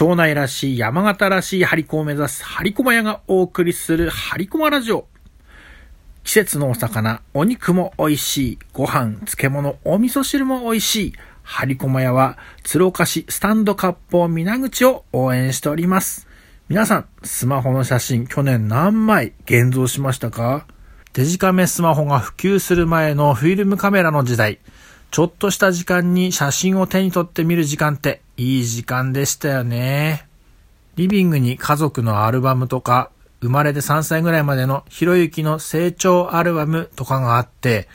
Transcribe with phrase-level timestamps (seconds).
[0.00, 5.06] 庄内らしい山形らしい張り子を目指す張り駒屋がお送りする張り駒ラジオ。
[6.24, 8.58] 季節のお魚、お肉も美味しい。
[8.72, 11.12] ご飯、漬物、お味噌汁も美味しい。
[11.42, 16.26] 張り駒屋は鶴岡市スタンドカップ皆口を応援しております。
[16.70, 20.66] 皆さん、スマホの写真去年何枚現像しましたか？
[21.12, 24.60] デジカメスマホが普及する前のフィルムカメラの時代、
[25.10, 30.28] ちょっとした時間に写真を手に取ってみる時間っていい時間でしたよね。
[30.94, 33.10] リビングに家族のアルバムとか、
[33.40, 37.88] 生まれて3歳ぐらいまでのひろゆきの成長アルバムとかがあって、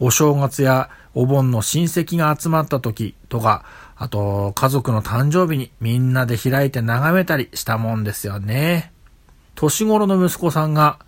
[0.00, 3.64] お正月やお盆の親戚が集まった時とか、
[3.96, 8.92] あと家族の誕生日にみんなで開いて眺めたりしたもんですよね。
[9.54, 11.00] 年頃の息子さんが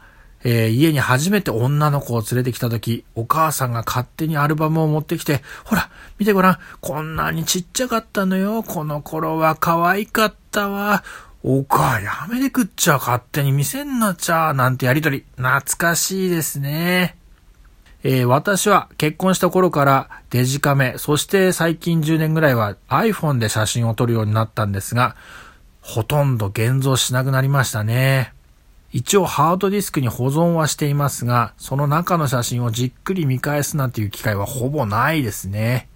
[0.43, 11.05] えー、家に初めて女の子を連れてきた時、お母さんが勝手にアルバムを持ってきて、ほら、見てごらん、こんなにちっちゃかったのよ、この頃は可愛かったわ。
[11.43, 17.17] お母やめてくっちゃ、勝手に見せんなっちゃ、なんてやりとり、懐かしいですね。
[18.03, 25.17] えー、私は結婚した頃からデジカメ、そして最近10年ぐらいは iPhone で写真を撮るようになったんですが、
[25.83, 28.33] ほとんど現像しなくなりましたね。
[28.93, 35.89] 一応ハードディスクに保存はしていますが、その中の写真をじっくり見返すなんていう機会はほぼないですね。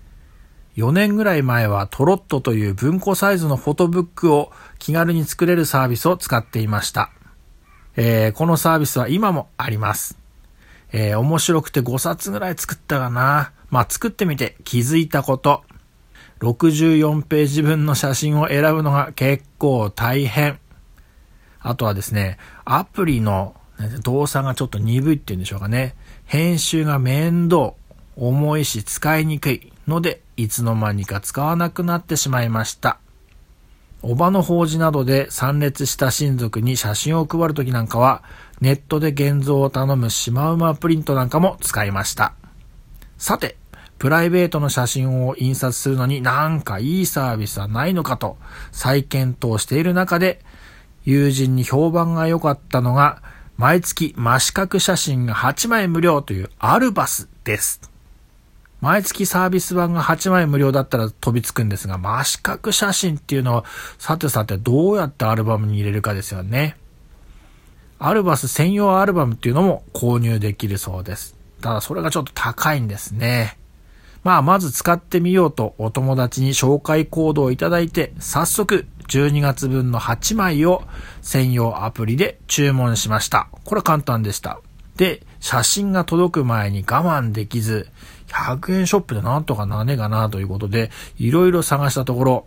[0.77, 7.11] 4年ぐらい前はトロットという文庫サイズのフォトブックを気軽に作れるサービスを使っていました。
[7.97, 10.19] えー、このサービスは今もあります。
[10.93, 13.53] えー、面白くて5冊ぐらい作ったかな。
[13.71, 15.65] まあ、作ってみて気づいたこと。
[16.41, 20.59] 64ページ分の写真を選ぶのが結構大変。
[21.65, 23.57] あとはですね、アプリの
[24.03, 25.97] 動作がちょっと鈍いっていうんでしょうかね。
[26.27, 27.73] 編集が面倒、
[28.17, 32.99] 重いし使いにくいので、いつの間にか使わなくなってしまいました。
[34.03, 38.23] おばの法事などで参列した親族に写真を配るときなんかは、
[38.61, 42.35] ネットで現像を頼むシマウマプリントなんかも使いました。
[43.17, 43.57] さて、
[43.99, 48.37] プライベートの写真を印刷するのになんかいいサービスはないのかと
[48.71, 50.45] 再検討している中で、
[51.05, 53.23] 友人に評判が良かったのが、
[53.57, 57.81] 毎月真四角写真が8枚無料というアルバスです。
[58.81, 63.65] 毎月サービス版が8枚無料だったら飛びつくんですが、真四角写真っていうのを、
[63.99, 66.77] さてさてどうやってアルバムに入れるかですよね。
[67.99, 71.37] アルバス専用アルバムっていうのも購入できるそうです。
[71.61, 73.57] ただそれがちょっと高いんですね。
[74.25, 80.83] まあ、まず使ってみようとお友達に紹介コードをいただいて、早速12月分の8枚を
[81.21, 83.49] 専用アプリで注文しました。
[83.65, 84.61] これ簡単でした。
[84.97, 87.89] で、写真が届く前に我慢できず、
[88.29, 92.47] 100円ショップでなんとかなねがなということで、いろいろ探したところ、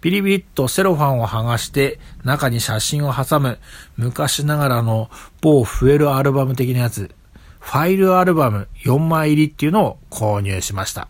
[0.00, 3.58] ビリビリッとセロファンを剥がして中に写真を挟む
[3.96, 5.08] 昔ながらの
[5.40, 7.14] 某フエルアルバム的なやつ、
[7.62, 11.08] ファイルアルバム4枚入りっていうのを購入しました。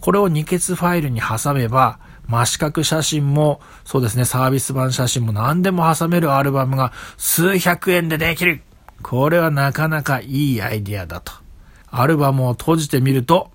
[0.00, 8.62] これを二欠ファイルに挟めば、真四角写真も、そうですね、サービス版写真も何でも挟めるアルバムが数百円でできる。
[9.02, 11.32] これはなかなかいいアイディアだと。
[11.90, 13.50] アルバムを閉じてみると、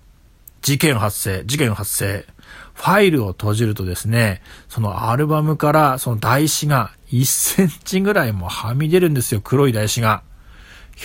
[0.62, 2.26] 事件発生、事件発生。
[2.74, 10.24] ファイルを閉じるとですね、そのアルバムからその台紙が1センチぐらいもはみ出るんですよ、黒い台紙が。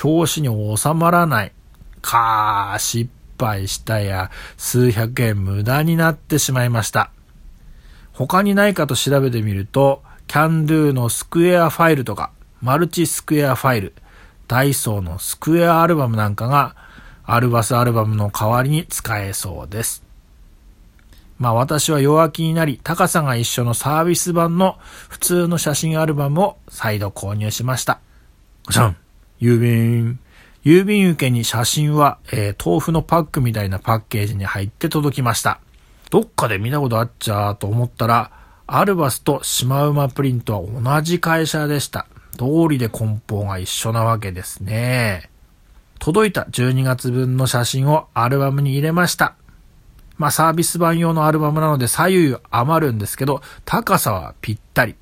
[0.03, 1.53] 表紙に収まらない。
[2.03, 7.11] かー、失敗したや、数百円無駄になってしまいました。
[8.13, 12.31] 他にないかと調べてみると、キャンドゥのスクエアファイルとか、
[12.61, 13.95] マルチスクエアファイル、
[14.49, 16.75] ダイソーのスクエアアルバムなんかが、
[17.25, 20.03] アルバスアルバムの代わりに使えそうです。
[21.39, 28.01] まあ私は弱気になり、高さが一緒のサービス版の普通の写真アルバムを再度購入しました。
[28.65, 28.97] ごちゃん、
[29.41, 30.19] 郵便。
[30.65, 35.61] 郵便受けに写真は、えー、豆腐のパックみたいなパッケージに入って届きました。
[36.11, 38.31] どっかで見たことあっちゃーと思ったら、
[38.67, 42.07] アルバスとシマウマプリントは同じ会社でした。
[42.37, 45.31] 通りで梱包が一緒なわけですね。
[45.99, 49.35] 届いた12月分の写真をアルバムに入れました。
[50.19, 54.97] まあサービス版用のアルバムなので左右余るんですけど、高さはぴったり。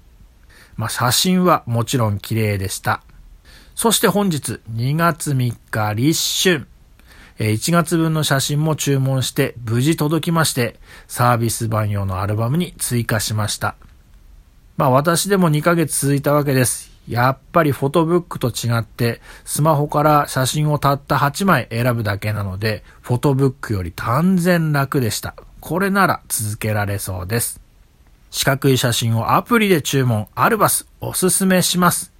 [0.77, 3.03] まあ写真はもちろん綺麗でした。
[3.75, 6.67] そして本日2月3日立春。
[7.39, 10.79] 1月分の写真も注文して無事届きまして、
[11.09, 13.75] サービス版用のアルバムに追加しました。
[14.77, 16.93] まあ私でも2ヶ月続いたわけです。
[17.09, 25.35] やっぱりフォトブックと違って、スマホから写真をたった8枚選ぶだけなので、フォトブックより断然楽でした。
[25.61, 27.61] これなら続けられそうです。
[28.31, 32.14] 四角い写真をアプリで注文、アルバス、おすすめします。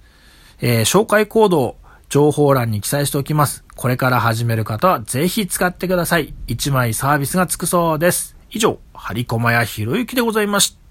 [0.61, 1.77] えー、紹介コードを
[2.09, 3.63] 情報欄に記載しておきます。
[3.75, 6.33] これから始める方はぜひ使ってください。
[6.47, 8.35] 1枚サービスがつくそうです。
[8.51, 10.84] 以上、張り駒やひろゆきでございました。